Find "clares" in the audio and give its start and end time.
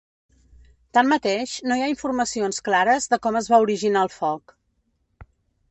2.69-3.09